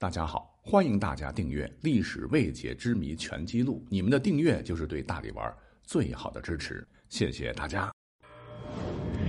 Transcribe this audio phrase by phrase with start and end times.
[0.00, 5.52] 大家好，欢迎大家订阅《历史未解之谜全记录》，你们的订阅就是对大力丸
[5.82, 7.92] 最好的支持，谢谢大家。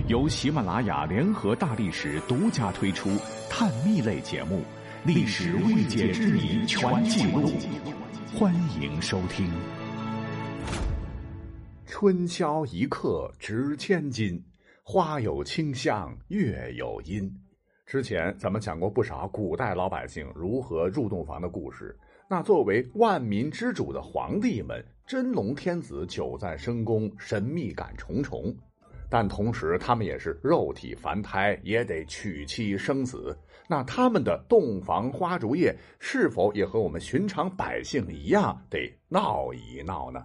[0.06, 3.10] 由喜马拉雅联合大历史独家推出
[3.50, 4.58] 探秘类节目
[5.04, 7.48] 《历史未解之谜全记录》，
[8.38, 9.50] 欢迎收听。
[11.84, 14.40] 春宵一刻值千金，
[14.84, 17.28] 花有清香，月有阴。
[17.90, 21.98] 之前咱们讲过不少古代老百姓如何入洞房的故事。
[22.28, 28.56] 那作为万民之主的皇帝们，真龙天子久在深宫，神秘感重重。
[29.08, 33.36] 但同时，他们也是肉体凡胎，也得娶妻生子。
[33.68, 40.24] 那他们的洞房花烛夜，是否也和我们寻常百姓一样，得闹一闹呢？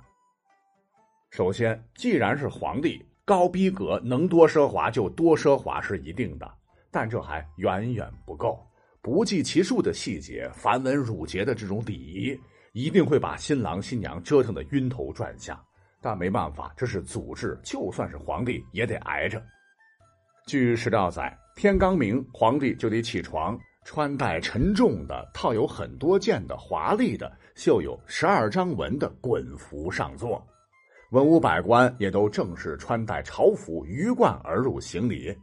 [1.32, 6.48] 首先，既然是皇帝，高逼格，能多奢华就多奢华是一定的。
[6.96, 8.58] 但这还远远不够，
[9.02, 12.40] 不计其数的细节、繁文缛节的这种礼仪，
[12.72, 15.62] 一定会把新郎新娘折腾的晕头转向。
[16.00, 19.44] 但没办法，这是祖制，就算是皇帝也得挨着。
[20.48, 30.42] 据史料载，天刚明，皇帝就得起床，穿戴沉重的、套有很多件的、华丽的、绣有十二章纹的衮服上座，
[31.12, 35.38] 文武百官也都正式穿戴朝服，鱼贯而入行礼。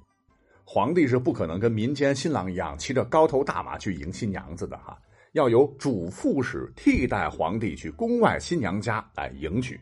[0.64, 4.96] 皇帝是不可能跟民间新郎一样骑着高头大马去迎新娘子的哈，
[5.32, 9.78] 要由主副使替代皇帝去宫外新娘家来迎娶。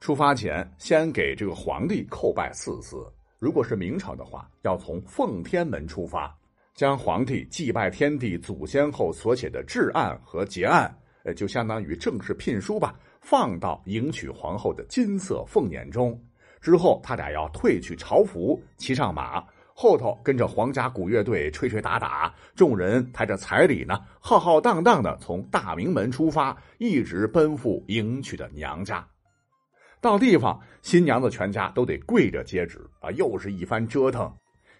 [0.00, 2.96] 出发前先给这个皇帝叩拜四次，
[3.38, 6.36] 如果是明朝的话，要从奉天门出发，
[6.74, 16.20] 将皇帝祭拜天地祖先后所写的制案和结案，呃，就相当于正式聘书吧，放到迎娶皇后的金色凤辇中。
[16.60, 19.44] 之后他俩要褪去朝服，骑上马。
[19.74, 29.06] 后头跟着皇家鼓乐队吹吹打打，众人抬着彩礼呢，浩浩荡荡的从大明门出发，一直奔赴迎娶的娘家。
[30.00, 34.32] 到地方，新娘子全家都得跪着接旨啊，又是一番折腾。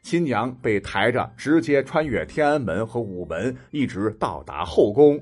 [0.02, 5.18] 新娘被抬着直接穿越天安门和午门，一直到达后宫。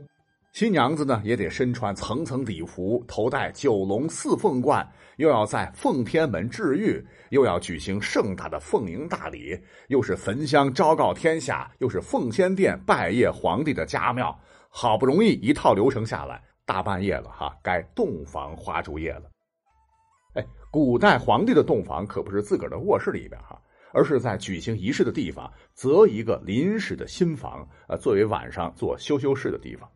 [0.53, 9.57] 新娘子呢，也得身穿层层礼服，头戴九龙四凤冠，又要在奉天门治愈，又要举行盛大的凤迎大礼，
[9.87, 14.37] 又是焚香昭告天下，又是奉先殿拜谒皇帝的家庙，
[14.69, 19.31] 好不容易一套流程下来，大半夜了哈，该洞房花烛夜了。
[20.35, 23.57] 哎，古代皇帝的洞房可不是自个儿的卧室里边哈，
[23.93, 29.89] 而是在举行仪式的地方择一个临时的新房，呃，作为晚上做羞羞事的地方。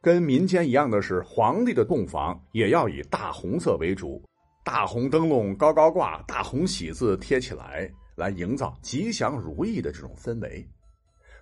[0.00, 4.22] 跟民间一样的是，皇帝的洞房也要以大红色为主，
[4.64, 10.64] 大红灯笼高高挂，大红喜字贴起来，来营造吉祥如意的这种氛围。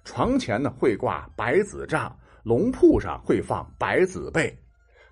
[0.05, 4.57] 床前呢会挂白子帐，龙铺上会放白子被，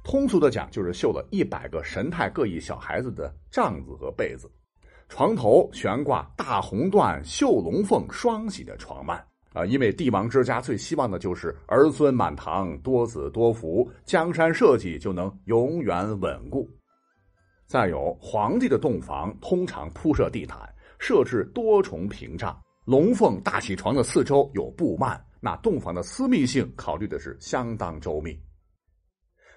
[0.02, 4.50] 通俗的讲就是绣了一百个神态各异小孩子的帐子和被子。
[5.06, 9.22] 床头悬挂大红缎绣龙凤双喜的床幔。
[9.54, 16.68] 啊，因为帝王之家最希望的就是儿孙满堂、多子多福，江山社稷就能永远稳固。
[17.64, 28.36] 再有，皇帝的洞房通常铺设地毯，设置多重屏障，龙凤大喜床的四周有布幔，那洞房的私密性考虑的是相当周密。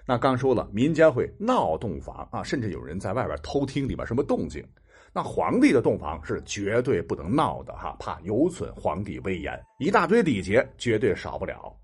[0.06, 4.64] 那刚说了，民间会闹洞房啊，甚至有人在外边偷听里边什么动静。
[5.12, 9.58] 那皇帝的洞房是绝对不能闹的哈，怕有损皇帝威严。
[9.78, 11.74] 一大堆礼节绝对少不了。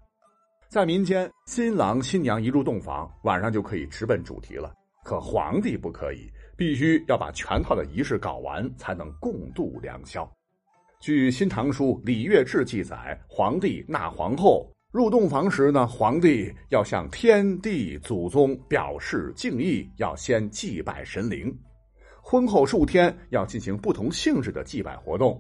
[0.69, 4.73] 在民间，新郎新娘一入洞房，晚上就可以直奔主题了。
[5.05, 10.29] 可皇帝不可以，必须要把全套的仪式搞完，才能共度良宵。
[11.01, 21.55] 据《新唐书·礼乐志》记载，皇帝纳皇后入洞房时呢，皇帝要向天地祖宗表示敬意，要先祭拜神灵。
[22.27, 25.39] 婚后数天要进行不同性质的祭拜活动，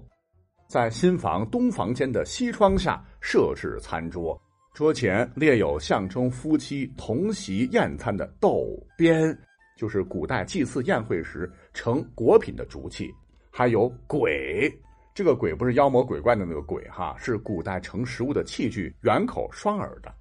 [0.68, 4.38] 在新房东房间的西窗下设置餐桌，
[4.74, 9.34] 桌前列有象征夫妻同席宴餐的豆鞭，
[9.78, 13.10] 就是古代祭祀宴会时盛果品的竹器，
[13.50, 14.70] 还有簋，
[15.14, 20.14] 这个簋不是妖魔鬼怪的那个鬼哈，是古代盛食物的器具，圆口双耳的，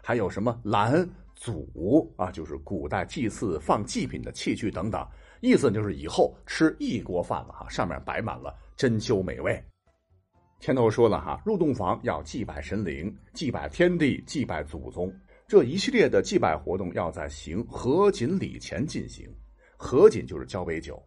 [0.00, 5.04] 还有什么篮、祖啊，就是古代祭祀放祭品的器具等等。
[5.44, 9.62] 意思就是以后吃一锅饭了哈，上面摆满了珍馐美味。
[10.58, 15.14] 前头说了哈，入洞房要祭拜神灵、祭拜天地、祭拜祖宗，
[15.46, 19.28] 这一系列的祭拜活动要在行合卺礼前进行。
[19.76, 20.98] 合卺就是交杯酒。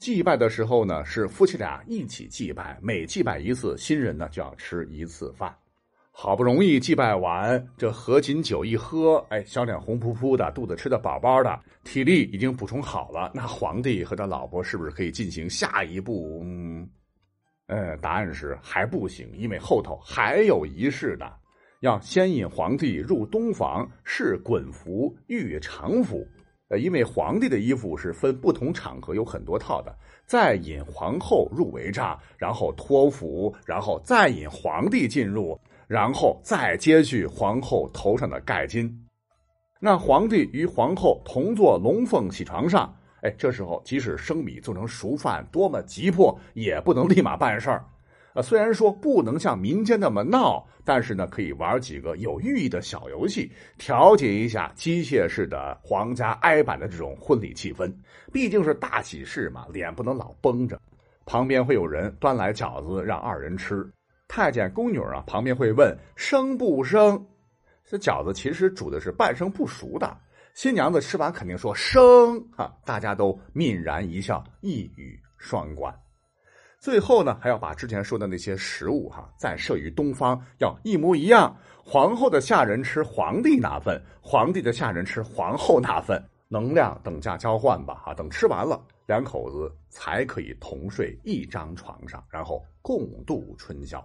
[0.00, 5.54] 祭拜的时候呢，是夫妻俩一起祭拜，每祭拜一次，新人呢就要吃一次饭。
[6.16, 13.32] 好不容易祭拜完，这合卺酒一喝，哎，小脸红扑扑的，肚子吃的饱饱的，体力已经补充好了。
[13.34, 16.40] 那皇帝和他老婆是不是可以进行下一步？
[16.44, 16.88] 嗯，
[17.66, 21.26] 呃，答案是还不行，因为后头还有仪式呢，
[21.80, 26.24] 要先引皇帝入东房试衮服、御常服。
[26.68, 29.92] 呃，因为皇帝的衣服是分不同场合有很多套的，
[30.26, 38.92] 再引皇后入帷帐，然后脱服，然后再引皇帝进入，然后再接续皇后头上的盖巾。
[39.80, 47.84] 那皇帝与皇后同坐龙凤喜床上，哎，这时候即使生米做成熟饭，多么急迫，也不能立马办事儿。
[48.34, 57.92] 呃，虽然说不能像民间那么闹，但是呢，可以玩几个有寓意的小游戏，调节一下机械式的皇家哀板的这种婚礼气氛。
[58.32, 60.80] 毕竟是大喜事嘛，脸不能老绷着。
[61.26, 63.88] 旁边会有人端来饺子让二人吃，
[64.36, 67.24] 太监宫女啊，旁边会问生不生。
[67.84, 70.18] 这饺子其实煮的是半生不熟的，
[70.54, 75.96] 新娘子吃完肯定说生啊，大家都泯然一笑，一语双关。
[76.80, 81.56] 最后呢，还要把之前说的那些食物哈，再设于东方，要一模一样。
[81.84, 88.02] 皇后的下人吃皇帝那份，皇帝的下人吃皇后那份，能量等价交换吧。
[88.04, 94.04] 哈，等吃完了，两口子才可以同睡一张床上，然后共度春宵。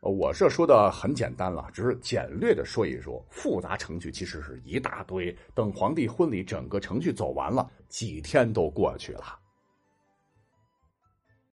[0.00, 5.36] 我这说的很简单了，只是简略的说一说，复杂程序其实是一大堆。
[5.54, 9.38] 等皇帝婚礼整个程序走完了，几天都过去了。